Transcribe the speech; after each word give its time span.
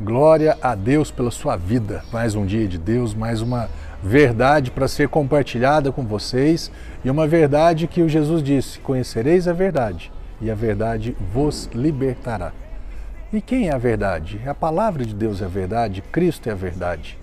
Glória 0.00 0.56
a 0.62 0.76
Deus 0.76 1.10
pela 1.10 1.28
sua 1.28 1.56
vida. 1.56 2.04
Mais 2.12 2.36
um 2.36 2.46
dia 2.46 2.68
de 2.68 2.78
Deus, 2.78 3.14
mais 3.14 3.42
uma 3.42 3.68
verdade 4.00 4.70
para 4.70 4.86
ser 4.86 5.08
compartilhada 5.08 5.90
com 5.90 6.04
vocês 6.04 6.70
e 7.04 7.10
uma 7.10 7.26
verdade 7.26 7.88
que 7.88 8.00
o 8.00 8.08
Jesus 8.08 8.40
disse: 8.40 8.78
Conhecereis 8.78 9.48
a 9.48 9.52
verdade 9.52 10.12
e 10.40 10.52
a 10.52 10.54
verdade 10.54 11.16
vos 11.32 11.68
libertará. 11.74 12.52
E 13.32 13.40
quem 13.40 13.70
é 13.70 13.74
a 13.74 13.78
verdade? 13.78 14.40
A 14.46 14.54
palavra 14.54 15.04
de 15.04 15.12
Deus 15.12 15.42
é 15.42 15.46
a 15.46 15.48
verdade, 15.48 16.00
Cristo 16.12 16.48
é 16.48 16.52
a 16.52 16.54
verdade. 16.54 17.18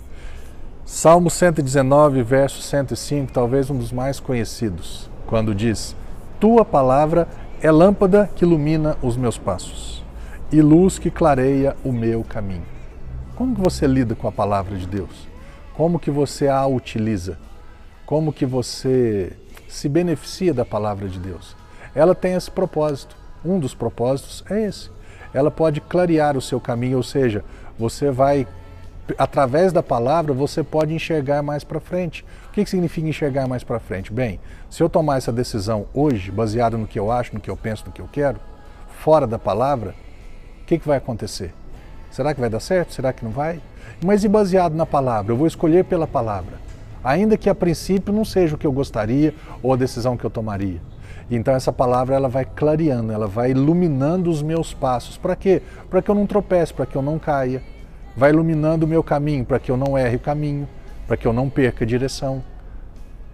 Salmo 0.83 1.29
119, 1.29 2.23
verso 2.23 2.61
105, 2.61 3.31
talvez 3.31 3.69
um 3.69 3.77
dos 3.77 3.93
mais 3.93 4.19
conhecidos, 4.19 5.09
quando 5.25 5.55
diz: 5.55 5.95
Tua 6.41 6.65
palavra 6.65 7.25
é 7.61 7.71
lâmpada 7.71 8.29
que 8.35 8.43
ilumina 8.43 8.97
os 9.01 9.15
meus 9.15 9.37
passos 9.37 9.95
e 10.51 10.61
luz 10.61 10.99
que 10.99 11.09
clareia 11.09 11.75
o 11.83 11.91
meu 11.91 12.23
caminho. 12.23 12.65
Como 13.35 13.55
que 13.55 13.61
você 13.61 13.87
lida 13.87 14.15
com 14.15 14.27
a 14.27 14.31
palavra 14.31 14.77
de 14.77 14.87
Deus? 14.87 15.27
Como 15.73 15.99
que 15.99 16.09
você 16.09 16.47
a 16.47 16.65
utiliza? 16.65 17.37
Como 18.05 18.31
que 18.31 18.45
você 18.45 19.33
se 19.67 19.89
beneficia 19.89 20.53
da 20.53 20.63
palavra 20.63 21.09
de 21.09 21.19
Deus? 21.19 21.55
Ela 21.93 22.15
tem 22.15 22.33
esse 22.33 22.49
propósito. 22.49 23.15
Um 23.43 23.59
dos 23.59 23.73
propósitos 23.73 24.43
é 24.49 24.65
esse. 24.65 24.89
Ela 25.33 25.51
pode 25.51 25.81
clarear 25.81 26.37
o 26.37 26.41
seu 26.41 26.61
caminho, 26.61 26.97
ou 26.97 27.03
seja, 27.03 27.43
você 27.77 28.09
vai 28.09 28.47
através 29.17 29.71
da 29.71 29.83
palavra 29.83 30.33
você 30.33 30.63
pode 30.63 30.93
enxergar 30.93 31.43
mais 31.43 31.63
para 31.63 31.79
frente. 31.79 32.25
O 32.49 32.53
que, 32.53 32.65
significa 32.65 33.07
enxergar 33.07 33.47
mais 33.47 33.63
para 33.63 33.79
frente? 33.79 34.11
Bem, 34.11 34.39
se 34.69 34.81
eu 34.81 34.89
tomar 34.89 35.17
essa 35.17 35.31
decisão 35.31 35.85
hoje, 35.93 36.31
baseada 36.31 36.77
no 36.77 36.87
que 36.87 36.97
eu 36.97 37.11
acho, 37.11 37.33
no 37.33 37.39
que 37.39 37.49
eu 37.49 37.57
penso, 37.57 37.85
no 37.85 37.91
que 37.91 38.01
eu 38.01 38.09
quero, 38.11 38.39
fora 38.87 39.27
da 39.27 39.37
palavra, 39.37 39.93
o 40.65 40.67
que, 40.67 40.79
que 40.79 40.87
vai 40.87 40.97
acontecer? 40.97 41.53
Será 42.09 42.33
que 42.33 42.41
vai 42.41 42.49
dar 42.49 42.59
certo? 42.59 42.91
Será 42.91 43.13
que 43.13 43.23
não 43.23 43.29
vai? 43.29 43.61
Mas 44.03 44.23
e 44.23 44.27
baseado 44.27 44.73
na 44.73 44.85
palavra? 44.85 45.31
Eu 45.31 45.37
vou 45.37 45.45
escolher 45.45 45.85
pela 45.85 46.07
palavra. 46.07 46.55
Ainda 47.03 47.37
que 47.37 47.51
a 47.51 47.53
princípio 47.53 48.11
não 48.11 48.25
seja 48.25 48.55
o 48.55 48.57
que 48.57 48.65
eu 48.65 48.71
gostaria 48.71 49.35
ou 49.61 49.71
a 49.71 49.75
decisão 49.75 50.17
que 50.17 50.25
eu 50.25 50.29
tomaria. 50.31 50.81
Então 51.29 51.53
essa 51.53 51.71
palavra 51.71 52.15
ela 52.15 52.27
vai 52.27 52.45
clareando, 52.45 53.13
ela 53.13 53.27
vai 53.27 53.51
iluminando 53.51 54.27
os 54.27 54.41
meus 54.41 54.73
passos. 54.73 55.17
Para 55.17 55.35
quê? 55.35 55.61
Para 55.87 56.01
que 56.01 56.09
eu 56.09 56.15
não 56.15 56.25
tropece, 56.25 56.73
para 56.73 56.87
que 56.87 56.95
eu 56.95 57.01
não 57.03 57.19
caia. 57.19 57.61
Vai 58.17 58.31
iluminando 58.31 58.87
o 58.87 58.89
meu 58.89 59.03
caminho, 59.03 59.45
para 59.45 59.59
que 59.59 59.69
eu 59.69 59.77
não 59.77 59.95
erre 59.95 60.15
o 60.15 60.19
caminho, 60.19 60.67
para 61.05 61.15
que 61.15 61.27
eu 61.27 61.33
não 61.33 61.47
perca 61.47 61.85
a 61.85 61.87
direção. 61.87 62.43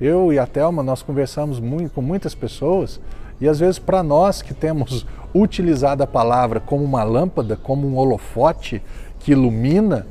Eu 0.02 0.34
e 0.34 0.40
a 0.40 0.46
Thelma, 0.46 0.84
nós 0.84 1.02
conversamos 1.02 1.62
muito, 1.62 1.94
com 1.94 2.02
muitas 2.02 2.36
pessoas 2.36 3.00
e 3.42 3.50
às 3.50 3.60
vezes, 3.60 3.80
para 3.80 4.04
nós 4.04 4.44
que 4.44 4.54
temos 4.54 5.06
utilizado 5.34 6.04
a 6.04 6.08
palavra 6.08 6.60
como 6.60 6.84
uma 6.84 7.04
lâmpada, 7.04 7.58
como 7.58 7.88
um 7.88 7.98
holofote 7.98 8.82
que 9.20 9.32
ilumina, 9.32 10.06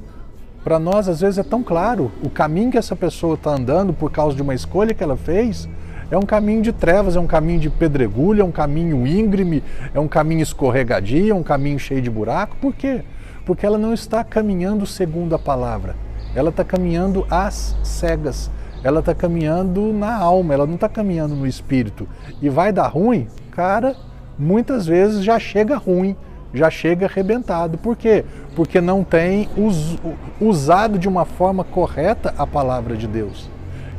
para 0.65 0.79
nós 0.79 1.09
às 1.09 1.21
vezes 1.21 1.39
é 1.39 1.43
tão 1.43 1.63
claro 1.63 2.11
o 2.23 2.29
caminho 2.29 2.73
que 2.73 2.77
essa 2.77 2.97
pessoa 2.97 3.35
está 3.35 3.53
andando 3.53 3.93
por 3.93 4.11
causa 4.11 4.37
de 4.37 4.43
uma 4.43 4.55
escolha 4.55 4.93
que 4.93 5.03
ela 5.03 5.17
fez. 5.17 5.69
É 6.11 6.19
um 6.19 6.23
caminho 6.23 6.61
de 6.61 6.73
trevas, 6.73 7.15
é 7.15 7.21
um 7.21 7.27
caminho 7.27 7.61
de 7.61 7.71
pedregulho, 7.71 8.43
é 8.43 8.45
um 8.45 8.51
caminho 8.51 9.07
íngreme, 9.07 9.63
é 9.95 10.01
um 10.01 10.09
caminho 10.09 10.43
escorregadio, 10.43 11.31
é 11.31 11.35
um 11.35 11.43
caminho 11.43 11.79
cheio 11.79 12.03
de 12.03 12.11
buraco. 12.11 12.57
Por 12.57 12.75
quê? 12.75 13.03
Porque 13.47 13.65
ela 13.65 13.79
não 13.79 13.95
está 13.95 14.25
caminhando 14.25 14.85
segundo 14.87 15.37
a 15.37 15.39
palavra. 15.39 15.95
Ela 16.35 16.51
está 16.51 16.65
caminhando 16.65 17.25
às 17.31 17.77
cegas 17.85 18.51
ela 18.83 19.01
está 19.01 19.15
caminhando 19.15 19.93
na 19.93 20.15
alma, 20.17 20.55
ela 20.55 20.67
não 20.67 20.75
está 20.75 20.89
caminhando 20.89 21.35
no 21.35 21.47
espírito. 21.47 22.09
E 22.41 22.49
vai 22.49 22.73
dar 22.73 22.89
ruim? 22.89 23.29
Cara, 23.51 23.95
muitas 24.39 24.87
vezes 24.87 25.23
já 25.23 25.39
chega 25.39 25.77
ruim, 25.77 26.17
já 26.53 26.71
chega 26.71 27.07
arrebentado. 27.07 27.77
Por 27.77 27.97
quê? 27.97 28.25
Porque 28.57 28.81
não 28.81 29.05
tem 29.05 29.49
us, 29.57 29.99
usado 30.41 30.99
de 30.99 31.09
uma 31.09 31.25
forma 31.25 31.63
correta 31.63 32.35
a 32.39 32.47
palavra 32.47 32.97
de 32.97 33.07
Deus. 33.07 33.51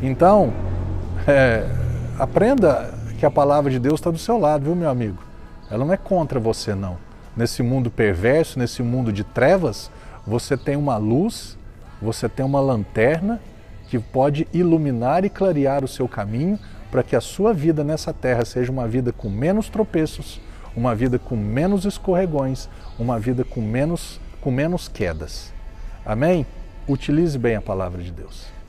Então, 0.01 0.51
é, 1.27 1.67
aprenda 2.17 2.91
que 3.19 3.25
a 3.25 3.31
palavra 3.31 3.69
de 3.69 3.77
Deus 3.77 3.99
está 3.99 4.09
do 4.09 4.17
seu 4.17 4.39
lado, 4.39 4.65
viu, 4.65 4.75
meu 4.75 4.89
amigo? 4.89 5.17
Ela 5.69 5.85
não 5.85 5.93
é 5.93 5.97
contra 5.97 6.39
você, 6.39 6.73
não. 6.73 6.97
Nesse 7.37 7.61
mundo 7.61 7.89
perverso, 7.91 8.57
nesse 8.57 8.81
mundo 8.81 9.13
de 9.13 9.23
trevas, 9.23 9.91
você 10.25 10.57
tem 10.57 10.75
uma 10.75 10.97
luz, 10.97 11.57
você 12.01 12.27
tem 12.27 12.43
uma 12.43 12.59
lanterna 12.59 13.39
que 13.91 13.99
pode 13.99 14.47
iluminar 14.53 15.25
e 15.25 15.29
clarear 15.29 15.83
o 15.83 15.87
seu 15.87 16.07
caminho 16.07 16.57
para 16.89 17.03
que 17.03 17.13
a 17.13 17.19
sua 17.19 17.53
vida 17.53 17.83
nessa 17.83 18.13
terra 18.13 18.45
seja 18.45 18.71
uma 18.71 18.87
vida 18.87 19.11
com 19.11 19.29
menos 19.29 19.67
tropeços, 19.67 20.39
uma 20.73 20.95
vida 20.95 21.19
com 21.19 21.35
menos 21.35 21.83
escorregões, 21.83 22.69
uma 22.97 23.19
vida 23.19 23.43
com 23.43 23.59
menos, 23.59 24.17
com 24.39 24.49
menos 24.49 24.87
quedas. 24.87 25.51
Amém? 26.05 26.45
Utilize 26.87 27.37
bem 27.37 27.57
a 27.57 27.61
palavra 27.61 28.01
de 28.01 28.13
Deus. 28.13 28.60